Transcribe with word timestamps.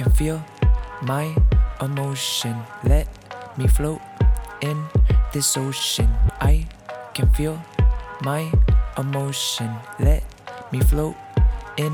can 0.00 0.10
feel 0.12 0.42
my 1.02 1.36
emotion. 1.80 2.56
Let 2.84 3.06
me 3.58 3.66
float 3.66 4.00
in 4.62 4.86
this 5.32 5.56
ocean. 5.56 6.08
I 6.40 6.66
can 7.12 7.28
feel 7.36 7.60
my 8.22 8.50
emotion. 8.96 9.68
Let 9.98 10.24
me 10.72 10.80
float 10.80 11.16
in 11.76 11.92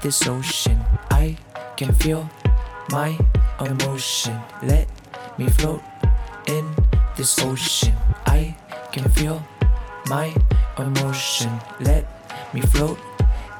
this 0.00 0.26
ocean. 0.28 0.78
I 1.10 1.36
can 1.76 1.92
feel 1.92 2.30
my 2.90 3.18
emotion. 3.58 4.38
Let 4.62 4.86
me 5.38 5.48
float 5.48 5.82
in 6.46 6.70
this 7.16 7.38
ocean. 7.42 7.96
I 8.26 8.54
can 8.92 9.10
feel 9.10 9.42
my 10.06 10.30
emotion. 10.78 11.50
Let 11.80 12.06
me 12.54 12.60
float 12.60 12.98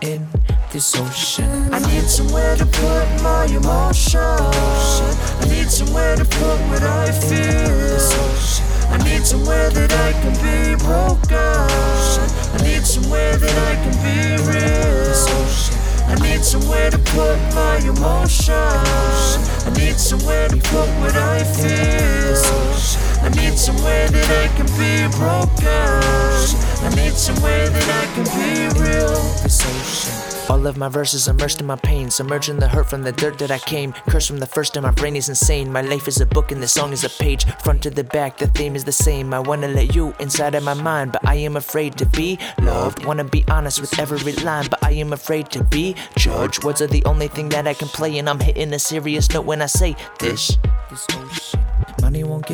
in 0.00 0.28
this 0.72 0.94
ocean. 0.96 1.72
I 1.72 1.78
need 1.80 2.08
somewhere 2.08 2.56
to 2.56 2.64
put 2.64 3.06
my 3.22 3.46
emotion. 3.46 4.20
I 4.20 5.44
need 5.48 5.68
somewhere 5.68 6.16
to 6.16 6.24
put 6.24 6.58
what 6.68 6.82
I 6.82 7.10
feel. 7.10 7.98
I 8.90 8.98
need 9.04 9.26
somewhere 9.26 9.70
that 9.70 9.92
I 9.92 10.12
can 10.22 10.34
be 10.44 10.76
broken. 10.84 11.36
I 11.36 12.58
need 12.62 12.86
somewhere 12.86 13.36
that 13.36 13.56
I 13.70 13.74
can 13.82 13.94
be 14.04 14.36
real. 14.46 15.10
I 16.06 16.14
need 16.22 16.44
somewhere 16.44 16.90
to 16.90 16.98
put 16.98 17.38
my 17.54 17.78
emotion. 17.78 18.54
I 18.54 19.70
need 19.76 19.98
somewhere 19.98 20.48
to 20.48 20.56
put 20.56 20.88
what 21.00 21.16
I 21.16 21.42
feel. 21.44 22.36
I 23.22 23.28
need 23.30 23.58
somewhere 23.58 24.08
that 24.08 24.30
I 24.42 24.48
can 24.56 24.66
be 24.78 25.08
broken. 25.16 26.10
I 26.86 26.90
need 26.94 27.14
somewhere 27.14 27.68
that 27.68 27.88
I 27.88 28.06
can 28.14 28.24
be 28.38 28.80
real. 28.80 29.20
This. 30.50 30.60
All 30.60 30.66
of 30.66 30.76
my 30.76 30.88
verses 30.88 31.28
immersed 31.28 31.60
in 31.60 31.66
my 31.66 31.76
pain, 31.76 32.10
submerging 32.10 32.58
the 32.58 32.68
hurt 32.68 32.90
from 32.90 33.02
the 33.02 33.12
dirt 33.12 33.38
that 33.38 33.50
I 33.50 33.58
came. 33.58 33.92
Cursed 34.08 34.28
from 34.28 34.40
the 34.40 34.46
first, 34.46 34.76
and 34.76 34.84
my 34.84 34.90
brain 34.90 35.14
is 35.14 35.28
insane. 35.28 35.70
My 35.70 35.80
life 35.80 36.08
is 36.08 36.20
a 36.20 36.26
book, 36.26 36.50
and 36.50 36.62
the 36.62 36.68
song 36.68 36.92
is 36.92 37.04
a 37.04 37.08
page. 37.08 37.44
Front 37.62 37.82
to 37.82 37.90
the 37.90 38.04
back, 38.04 38.36
the 38.36 38.48
theme 38.48 38.74
is 38.74 38.84
the 38.84 38.92
same. 38.92 39.32
I 39.32 39.38
wanna 39.38 39.68
let 39.68 39.94
you 39.94 40.14
inside 40.18 40.54
of 40.54 40.64
my 40.64 40.74
mind, 40.74 41.12
but 41.12 41.24
I 41.24 41.36
am 41.36 41.56
afraid 41.56 41.96
to 41.98 42.06
be 42.06 42.38
loved. 42.60 43.04
Wanna 43.04 43.24
be 43.24 43.44
honest 43.48 43.80
with 43.80 43.98
every 43.98 44.32
line, 44.44 44.66
but 44.68 44.82
I 44.82 44.92
am 44.92 45.12
afraid 45.12 45.50
to 45.50 45.62
be 45.62 45.94
judged. 46.16 46.64
Words 46.64 46.82
are 46.82 46.88
the 46.88 47.04
only 47.04 47.28
thing 47.28 47.48
that 47.50 47.68
I 47.68 47.74
can 47.74 47.88
play, 47.88 48.18
and 48.18 48.28
I'm 48.28 48.40
hitting 48.40 48.72
a 48.72 48.78
serious 48.78 49.30
note 49.30 49.46
when 49.46 49.62
I 49.62 49.66
say 49.66 49.96
this. 50.18 50.58
This 50.90 51.06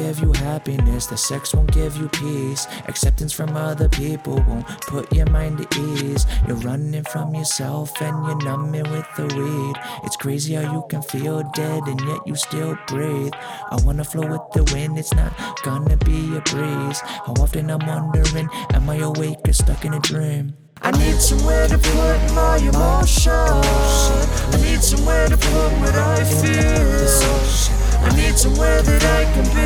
give 0.07 0.21
you 0.21 0.33
happiness, 0.35 1.07
the 1.07 1.17
sex 1.17 1.53
won't 1.53 1.73
give 1.73 1.97
you 1.97 2.09
peace. 2.09 2.67
Acceptance 2.87 3.33
from 3.33 3.57
other 3.57 3.89
people 3.89 4.37
won't 4.47 4.67
put 4.83 5.13
your 5.13 5.29
mind 5.31 5.61
at 5.61 5.77
ease. 5.77 6.27
You're 6.47 6.63
running 6.69 7.03
from 7.05 7.35
yourself 7.35 7.91
and 8.01 8.25
you're 8.25 8.45
numbing 8.45 8.89
with 8.93 9.09
the 9.17 9.27
weed. 9.37 9.77
It's 10.05 10.17
crazy 10.17 10.55
how 10.55 10.73
you 10.73 10.85
can 10.89 11.03
feel 11.03 11.43
dead 11.55 11.83
and 11.89 12.01
yet 12.03 12.21
you 12.25 12.37
still 12.37 12.79
breathe. 12.87 13.33
I 13.73 13.77
wanna 13.85 14.05
flow 14.05 14.27
with 14.27 14.47
the 14.55 14.63
wind, 14.73 14.97
it's 14.97 15.15
not 15.15 15.33
gonna 15.65 15.97
be 15.97 16.37
a 16.37 16.41
breeze. 16.41 17.01
How 17.27 17.35
often 17.41 17.69
I'm 17.71 17.85
wondering, 17.85 18.49
am 18.75 18.89
I 18.89 18.99
awake 18.99 19.39
or 19.49 19.53
stuck 19.53 19.85
in 19.85 19.95
a 19.95 20.01
dream? 20.01 20.55
I 20.83 20.93
need 20.93 21.19
somewhere 21.21 21.67
to 21.67 21.79
put 21.79 22.19
my 22.35 22.59
emotion. 22.59 23.33
I 23.33 24.57
need 24.63 24.83
somewhere 24.83 25.27
to 25.29 25.37
put 25.37 25.71
what 25.81 25.95
I 25.95 26.23
feel. 26.41 27.87
I 28.07 28.15
need 28.15 28.39
somewhere 28.39 28.83
that 28.83 29.03
I 29.03 29.25
can 29.35 29.47
be 29.57 29.66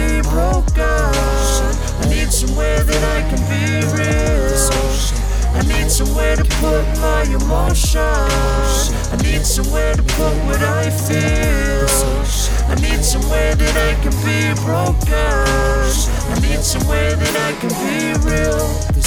somewhere 2.50 2.82
that 2.82 3.04
I 3.16 3.20
can 3.30 3.40
be 3.46 3.64
real. 3.94 4.50
I 5.54 5.62
need 5.66 5.90
somewhere 5.90 6.36
to 6.36 6.44
put 6.58 6.84
my 6.98 7.22
emotion. 7.22 8.00
I 8.00 9.16
need 9.22 9.44
somewhere 9.46 9.94
to 9.94 10.02
put 10.02 10.34
what 10.46 10.60
I 10.60 10.90
feel. 10.90 11.86
I 12.68 12.74
need 12.80 13.04
somewhere 13.04 13.54
that 13.54 13.76
I 13.76 13.94
can 14.02 14.14
be 14.26 14.54
broken. 14.64 15.14
I 16.32 16.40
need 16.40 16.62
somewhere 16.62 17.14
that 17.14 17.36
I 17.36 17.52
can 17.60 17.70
be 17.84 18.18
real. 18.28 18.99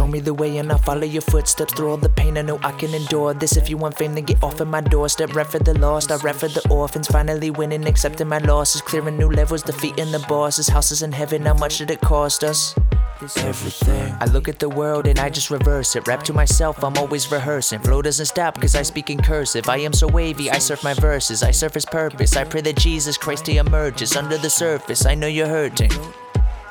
Show 0.00 0.06
me 0.06 0.20
the 0.20 0.32
way 0.32 0.56
and 0.56 0.72
I'll 0.72 0.78
follow 0.78 1.04
your 1.04 1.20
footsteps 1.20 1.74
through 1.74 1.90
all 1.90 1.98
the 1.98 2.08
pain. 2.08 2.38
I 2.38 2.40
know 2.40 2.58
I 2.62 2.72
can 2.72 2.94
endure 2.94 3.34
this. 3.34 3.58
If 3.58 3.68
you 3.68 3.76
want 3.76 3.98
fame, 3.98 4.14
then 4.14 4.24
get 4.24 4.42
off 4.42 4.58
of 4.58 4.66
my 4.66 4.80
doorstep. 4.80 5.34
Rap 5.34 5.48
for 5.48 5.58
the 5.58 5.78
lost, 5.78 6.10
I 6.10 6.16
rap 6.16 6.36
for 6.36 6.48
the 6.48 6.66
orphans. 6.70 7.06
Finally 7.06 7.50
winning, 7.50 7.86
accepting 7.86 8.26
my 8.26 8.38
losses, 8.38 8.80
clearing 8.80 9.18
new 9.18 9.28
levels, 9.28 9.62
defeating 9.62 10.10
the 10.10 10.18
bosses. 10.20 10.68
Houses 10.68 11.02
in 11.02 11.12
heaven, 11.12 11.44
how 11.44 11.52
much 11.52 11.76
did 11.76 11.90
it 11.90 12.00
cost 12.00 12.42
us? 12.44 12.74
Everything. 13.20 14.16
I 14.20 14.24
look 14.24 14.48
at 14.48 14.58
the 14.58 14.70
world 14.70 15.06
and 15.06 15.18
I 15.18 15.28
just 15.28 15.50
reverse 15.50 15.94
it. 15.94 16.08
Rap 16.08 16.22
to 16.22 16.32
myself, 16.32 16.82
I'm 16.82 16.96
always 16.96 17.30
rehearsing. 17.30 17.80
Flow 17.80 18.00
doesn't 18.00 18.24
stop 18.24 18.54
because 18.54 18.74
I 18.74 18.80
speak 18.80 19.10
in 19.10 19.22
cursive. 19.22 19.68
I 19.68 19.80
am 19.80 19.92
so 19.92 20.06
wavy, 20.06 20.50
I 20.50 20.60
surf 20.60 20.82
my 20.82 20.94
verses. 20.94 21.42
I 21.42 21.50
surface 21.50 21.84
purpose. 21.84 22.36
I 22.36 22.44
pray 22.44 22.62
that 22.62 22.78
Jesus 22.78 23.18
Christ 23.18 23.46
he 23.46 23.58
emerges 23.58 24.16
under 24.16 24.38
the 24.38 24.48
surface. 24.48 25.04
I 25.04 25.14
know 25.14 25.26
you're 25.26 25.46
hurting. 25.46 25.90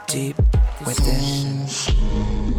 Deep 0.07 0.35
within. 0.83 2.58